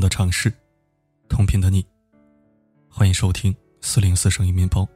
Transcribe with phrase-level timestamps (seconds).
[0.00, 0.50] 的尝试，
[1.28, 1.86] 同频的你，
[2.88, 4.88] 欢迎收听四零四声音面包，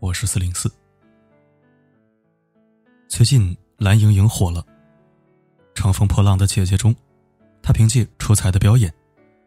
[0.00, 0.70] 我是四零四。
[3.08, 4.60] 最近蓝盈莹火了，
[5.74, 6.94] 《乘风破浪的姐姐》中，
[7.62, 8.92] 她凭借出彩的表演，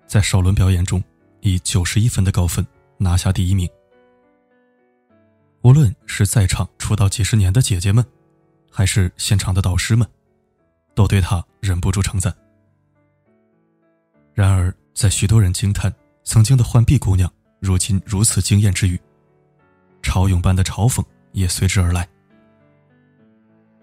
[0.08, 1.02] 在首轮表演中
[1.42, 2.66] 以九十一分的高分
[2.98, 3.70] 拿下第一名。
[5.62, 8.04] 无论是在场出道几十年的姐姐们，
[8.72, 10.08] 还是现场的导师们，
[10.96, 12.36] 都对她忍不住称赞。
[14.34, 19.00] 然而，在许多人惊叹曾经的浣碧姑娘如今如此惊艳之余，
[20.02, 21.04] 潮涌般的嘲讽
[21.34, 22.08] 也随之而来。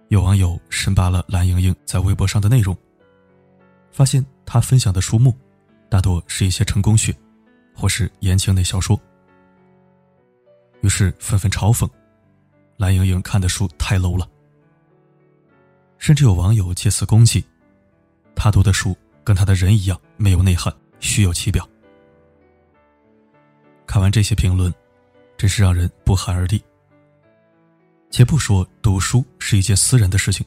[0.09, 2.77] 有网友深扒了蓝盈莹在微博上的内容，
[3.91, 5.37] 发现她分享的书目
[5.91, 7.15] 大多是一些成功学，
[7.75, 8.98] 或是言情类小说。
[10.81, 11.87] 于是纷纷嘲讽
[12.78, 14.27] 蓝盈莹看的书太 low 了，
[15.98, 17.44] 甚至有网友借此攻击
[18.34, 18.97] 她读的书
[19.29, 21.69] 跟他的人一样没有内涵，虚有其表。
[23.87, 24.73] 看完这些评论，
[25.37, 26.65] 真是让人不寒而栗。
[28.09, 30.47] 且不说读书是一件私人的事情，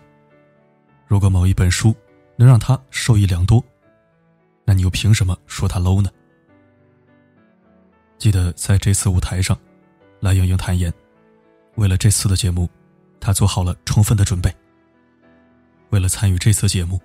[1.06, 1.96] 如果某一本书
[2.36, 3.64] 能让他受益良多，
[4.66, 6.10] 那你又凭什么说他 low 呢？
[8.18, 9.56] 记得在这次舞台上。
[10.22, 10.92] 蓝盈莹坦言，
[11.76, 12.68] 为了这次的节目，
[13.20, 14.52] 她做好了充分的准备。
[15.92, 17.00] 为了参与这次节目，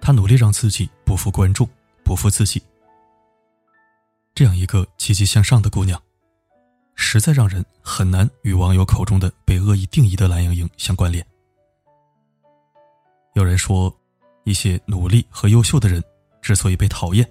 [0.00, 1.68] 她努力让自己不负观众，
[2.04, 2.62] 不负自己。
[4.34, 6.00] 这样一个积极向上的姑娘，
[6.94, 11.26] 实在让人很难与网友口中的被恶意定义的蓝盈莹相关联。
[13.34, 13.94] 有人说，
[14.44, 16.02] 一些努力和优秀的人
[16.40, 17.28] 之所以被讨厌，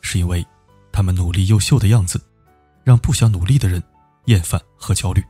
[0.00, 0.46] 是因为
[0.92, 2.20] 他们努力优秀的样子，
[2.82, 3.82] 让不想努力的人。
[4.26, 5.22] 厌烦和焦虑，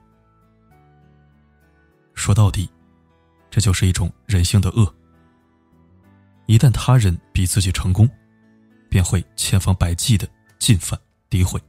[2.15, 2.71] 说到底，
[3.51, 4.95] 这就是一种人性的恶。
[6.47, 8.09] 一旦他人比自己成功，
[8.89, 10.29] 便会千方百计的
[10.59, 10.99] 进犯
[11.31, 11.61] 诋毁。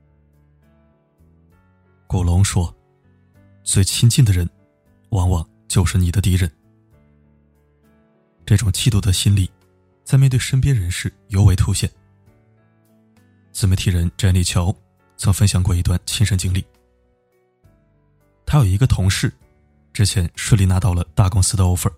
[2.08, 2.76] 古龙说
[3.64, 4.50] ：“最亲近的人，
[5.10, 6.52] 往往就是你的敌人。”
[8.46, 9.50] 这种嫉妒的心理，
[10.04, 11.90] 在面对身边人时尤为凸显。
[13.52, 14.76] 自媒体人詹妮乔
[15.18, 16.64] 曾分享过一段亲身经历。
[18.46, 19.34] 他有一个同事，
[19.94, 21.92] 之前顺利拿到了大公司的 offer。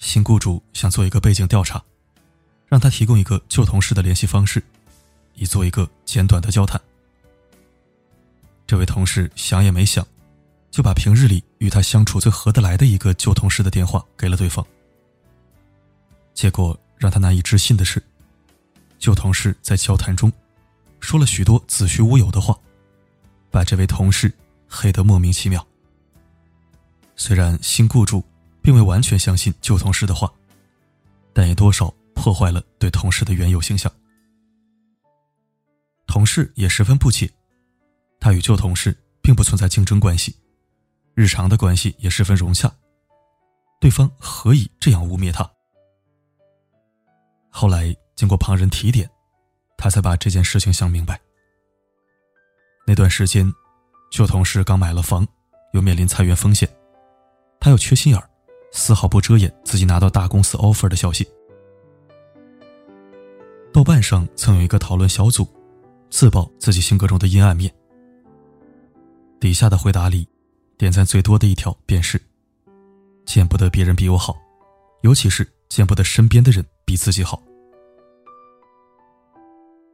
[0.00, 1.80] 新雇主想做一个背景调查，
[2.66, 4.60] 让他提供一个旧同事的联系方式，
[5.34, 6.80] 以做一个简短的交谈。
[8.66, 10.04] 这位同事想也没想，
[10.70, 14.66] 就把平日里与他相处最合得来的一个旧同事的电话给了对方。
[16.34, 18.02] 结果让他难以置信的是，
[18.98, 20.32] 旧同事在交谈中
[20.98, 22.58] 说了许多子虚乌有的话，
[23.50, 24.32] 把这位同事。
[24.72, 25.66] 黑得莫名其妙。
[27.16, 28.24] 虽然新雇主
[28.62, 30.32] 并未完全相信旧同事的话，
[31.32, 33.90] 但也多少破坏了对同事的原有形象。
[36.06, 37.30] 同事也十分不解，
[38.18, 40.36] 他与旧同事并不存在竞争关系，
[41.14, 42.72] 日常的关系也十分融洽，
[43.80, 45.50] 对方何以这样污蔑他？
[47.48, 49.10] 后来经过旁人提点，
[49.76, 51.20] 他才把这件事情想明白。
[52.86, 53.52] 那段时间。
[54.10, 55.24] 旧同事刚买了房，
[55.72, 56.68] 又面临裁员风险，
[57.60, 58.29] 他又缺心眼儿，
[58.72, 61.28] 丝毫不遮掩自己拿到大公司 offer 的消息。
[63.72, 65.46] 豆瓣上曾有一个讨论小组，
[66.10, 67.72] 自曝自己性格中的阴暗面。
[69.38, 70.26] 底下的回答里，
[70.76, 72.20] 点赞最多的一条便是
[73.24, 74.36] ：“见不得别人比我好，
[75.02, 77.42] 尤其是见不得身边的人比自己好。”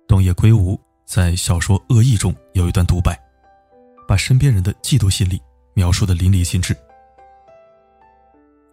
[0.09, 3.21] 东野圭吾在小说《恶意》中有一段独白。
[4.09, 5.43] 把身边人的嫉妒心理
[5.75, 6.77] 描述的淋漓尽致。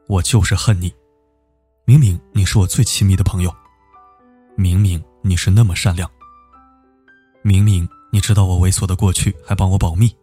[0.08, 0.94] 我就是恨你，
[1.86, 3.54] 明明你是我最亲密的朋友，
[4.56, 6.10] 明明你是那么善良，
[7.42, 10.14] 明明你知道我猥琐的过去还帮我保密，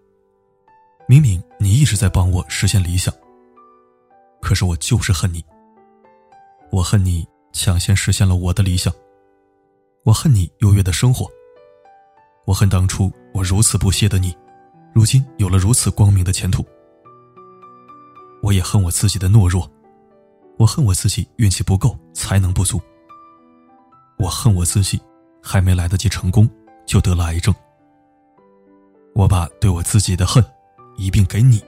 [1.09, 3.12] 明明你一直在帮我实现理想，
[4.41, 5.44] 可是我就是恨你。
[6.71, 8.93] 我恨你抢先实现了我的理想，
[10.05, 11.29] 我恨你优越的生活，
[12.44, 14.37] 我恨当初我如此不屑的你。
[14.93, 16.65] 如今有了如此光明的前途，
[18.43, 19.71] 我也恨我自己的懦弱，
[20.57, 22.81] 我恨我自己运气不够，才能不足。
[24.19, 25.01] 我恨我自己，
[25.43, 26.49] 还没来得及成功
[26.87, 27.55] 就得了癌症。
[29.15, 30.45] 我把对我自己的恨
[30.97, 31.63] 一并给你，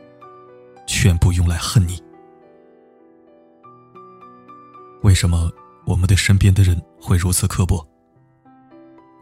[0.87, 2.03] 全部用来恨你。
[5.03, 5.51] 为什么
[5.85, 7.87] 我们对身边的人会如此刻薄？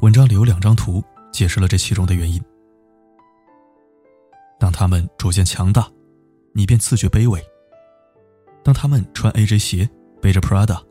[0.01, 2.43] 文章里有两张图解释了这其中的原因。
[4.59, 5.91] 当他们逐渐强大，
[6.53, 7.41] 你便自觉卑微；
[8.63, 9.89] 当他们穿 AJ 鞋、
[10.21, 10.83] 背着 Prada，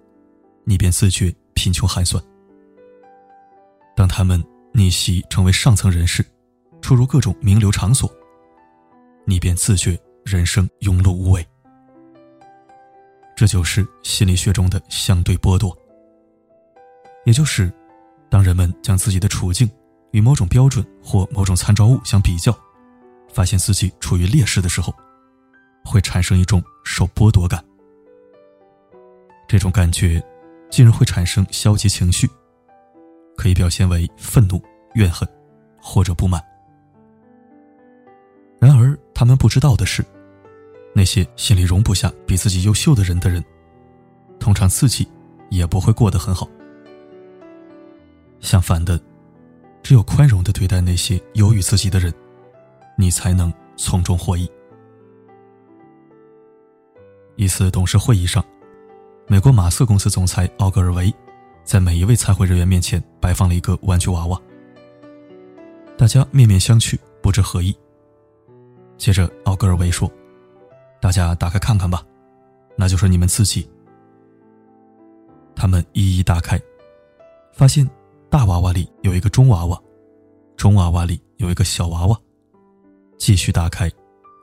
[0.64, 2.24] 你便自觉贫穷寒酸。
[3.96, 6.26] 当他们逆袭成为上层人士，
[6.82, 8.10] 出入各种名流场所，
[9.26, 11.46] 你便自觉人生庸碌无为。
[13.36, 15.78] 这就是心理学中的相对剥夺，
[17.26, 17.72] 也就是
[18.30, 19.70] 当人们将自己的处境
[20.12, 22.58] 与某种标准或某种参照物相比较，
[23.34, 24.94] 发现自己处于劣势的时候，
[25.84, 27.64] 会产生一种受剥夺感。
[29.48, 30.24] 这种感觉
[30.70, 32.30] 进而会产生消极情绪，
[33.36, 34.62] 可以表现为愤怒、
[34.94, 35.28] 怨恨
[35.82, 36.44] 或者不满。
[38.60, 40.06] 然而，他们不知道的是。
[40.92, 43.44] 那些心里容不下比自己优秀的人的人，
[44.40, 45.08] 通常自己
[45.50, 46.50] 也不会过得很好。
[48.40, 49.00] 相反的，
[49.84, 52.14] 只有宽容的对待那些优于自己的人，
[52.98, 54.50] 你才能从中获益。
[57.40, 58.44] 一次董事会议上，
[59.26, 61.10] 美国马瑟公司总裁奥格尔维
[61.64, 64.38] 在每一位参会人员面前摆放了一个玩具娃娃，
[65.98, 67.74] 大家面面相觑，不知何意。
[68.98, 70.12] 接着，奥格尔维说。
[71.00, 72.06] 大家打开看看吧，
[72.76, 73.70] 那就是你们自己。
[75.56, 76.62] 他们一一打开，
[77.54, 77.90] 发现
[78.30, 79.82] 大娃娃里有一个中娃娃，
[80.58, 82.20] 中娃娃里有一个小娃娃。
[83.18, 83.90] 继续打开，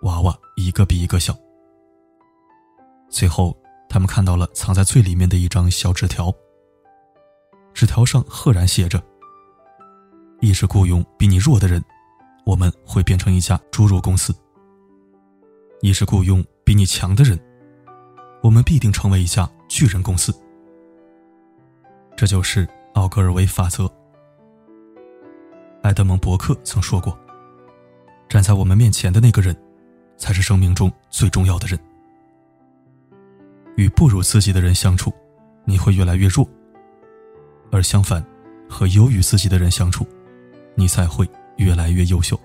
[0.01, 1.37] 娃娃一个比一个小。
[3.09, 3.57] 最后，
[3.89, 6.33] 他们看到了藏在最里面的一张小纸条。
[7.73, 9.03] 纸条上赫然写着
[10.41, 11.83] ：“一直雇佣比你弱的人，
[12.45, 14.35] 我们会变成一家猪肉公司。”
[15.83, 17.39] 一是雇佣比你强的人，
[18.43, 20.35] 我们必定成为一家巨人公司。
[22.17, 23.91] 这就是奥格尔维法则。
[25.83, 27.17] 埃德蒙·伯克曾说过
[28.29, 29.57] ：“站在我们面前的那个人，
[30.17, 31.79] 才是生命中最重要的人。”
[33.77, 35.13] 与不如自己的人相处，
[35.65, 36.45] 你会越来越弱；
[37.71, 38.25] 而相反，
[38.69, 40.07] 和优于自己的人相处，
[40.75, 42.39] 你才会越来越优秀。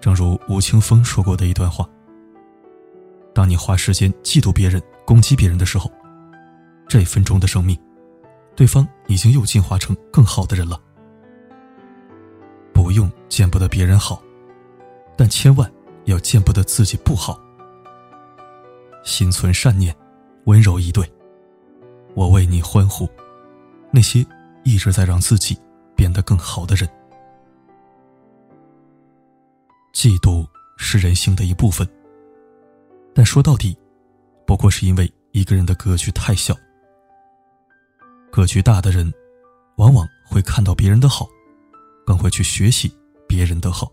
[0.00, 1.88] 正如吴青峰说过的一段话
[3.34, 5.90] ：“当你花时间嫉妒别人、攻击别人的时候，
[6.88, 7.78] 这分钟的生命，
[8.54, 10.80] 对方已经又进化成更好的人了。
[12.72, 14.22] 不用见不得别人好，
[15.16, 15.70] 但千万
[16.04, 17.40] 要见不得自己不好。
[19.08, 19.96] 心存善念，
[20.44, 21.10] 温柔以对，
[22.14, 23.08] 我为你欢呼。
[23.90, 24.24] 那些
[24.64, 25.58] 一直在让自己
[25.96, 26.86] 变得更好的人。”
[29.94, 30.46] 嫉妒
[30.76, 31.88] 是人性的一部分，
[33.14, 33.74] 但说到底，
[34.46, 36.54] 不过是因为一个人的格局太小。
[38.30, 39.10] 格局大的人，
[39.76, 41.26] 往往会看到别人的好，
[42.04, 42.94] 更会去学习
[43.26, 43.90] 别人的好。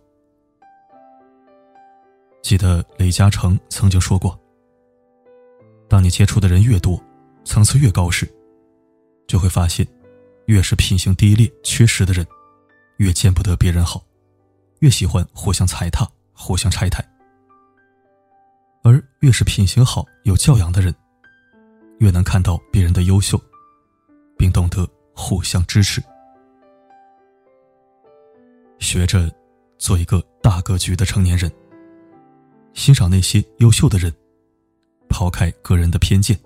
[2.44, 4.38] 记得雷嘉诚曾经说过
[5.95, 7.01] ：“当你接触的人越多，
[7.45, 8.30] 层次越高时，
[9.30, 9.88] 就会发现，
[10.47, 12.27] 越是品行低劣、缺失的人，
[12.97, 14.03] 越见不得别人好。”
[14.83, 17.01] 越喜欢互相踩踏、互相拆台，
[18.83, 20.94] 而越是品行好、有教养的人，
[22.00, 23.41] 越能看到别人的优秀，
[24.38, 26.03] 并懂得互相支持。
[28.79, 29.34] 学着
[29.77, 31.50] 做一个大格局的成年人，
[32.74, 34.13] 欣赏那些优秀的人，
[35.09, 36.39] 抛开个人的偏见，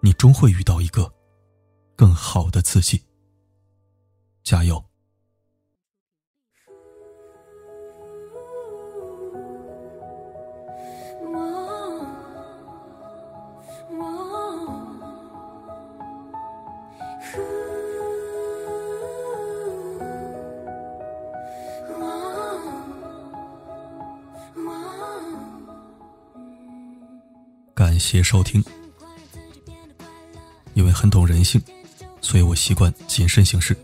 [0.00, 1.12] 你终会遇到一个
[1.96, 3.02] 更好的自己。
[4.42, 4.82] 加油！
[27.94, 28.60] 感谢收听。
[30.72, 31.62] 因为很懂人性，
[32.20, 33.76] 所以我习惯谨慎行事。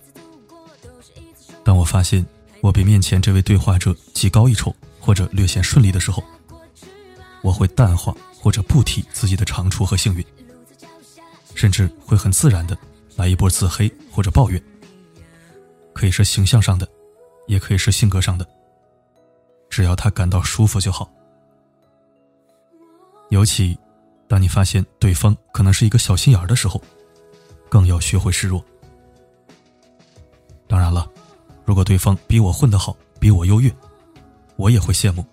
[1.63, 2.27] 当我发现
[2.61, 6.25] 我比面前这位对话者技高一筹或者略显顺利的时候，
[7.41, 10.27] 我会淡化或者不提自己的长处和幸运，
[11.55, 12.77] 甚至会很自然的
[13.15, 14.61] 来一波自黑或者抱怨。
[15.95, 16.89] 可以是形象上的，
[17.47, 18.45] 也可以是性格上的，
[19.69, 21.09] 只要他感到舒服就好。
[23.29, 23.79] 尤其。
[24.31, 26.81] 当你发现对方可能是一个小心眼儿的时候，
[27.69, 28.65] 更要学会示弱。
[30.69, 31.11] 当然了，
[31.65, 33.75] 如果对方比我混得好，比我优越，
[34.55, 35.27] 我也会羡慕。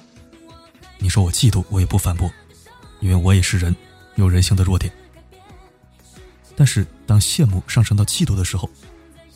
[0.98, 2.28] 你说我嫉妒，我也不反驳，
[3.00, 3.76] 因为我也是人，
[4.16, 4.92] 有人性的弱点。
[6.56, 8.68] 但是当羡慕上升到嫉妒的时候，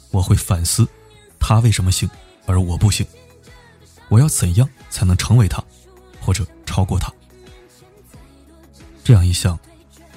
[0.09, 0.87] 我会反思，
[1.39, 2.09] 他为什么行，
[2.47, 3.05] 而我不行？
[4.09, 5.63] 我要怎样才能成为他，
[6.19, 7.13] 或者超过他？
[9.03, 9.59] 这样一想，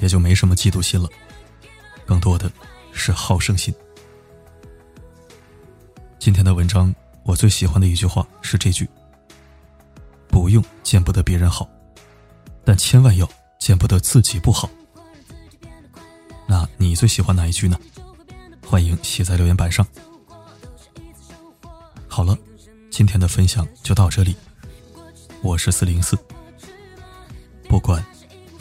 [0.00, 1.08] 也就没什么嫉妒心了，
[2.06, 2.50] 更多的
[2.92, 3.74] 是好胜心。
[6.18, 8.88] 今天的文章，我最喜欢的一句话是这句
[10.28, 11.68] ：“不用见不得别人好，
[12.64, 14.68] 但千万要见不得自己不好。”
[16.46, 17.78] 那你最喜欢哪一句呢？
[18.66, 19.86] 欢迎写在留言板上。
[22.06, 22.36] 好了，
[22.90, 24.36] 今天的分享就到这里。
[25.42, 26.16] 我是四零四，
[27.68, 28.04] 不管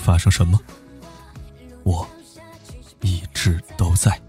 [0.04, 0.60] 发生什么，
[1.84, 2.06] 我
[3.02, 4.23] 一直都在。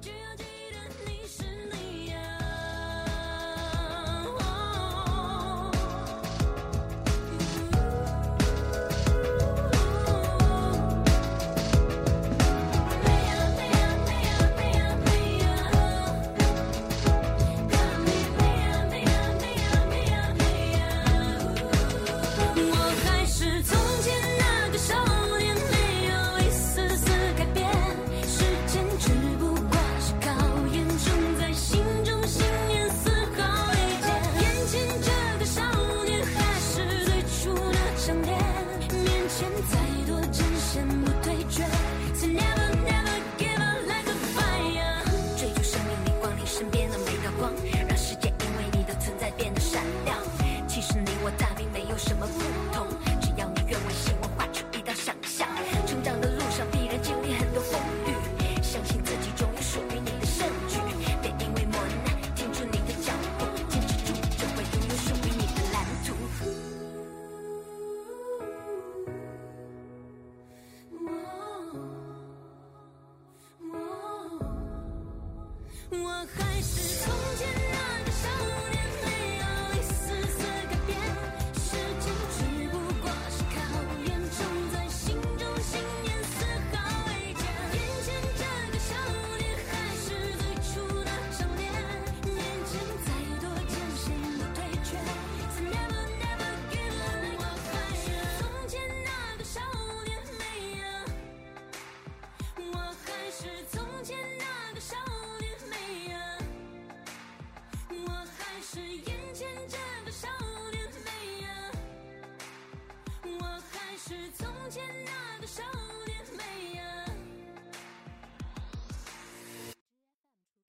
[75.90, 77.63] 我还是从前。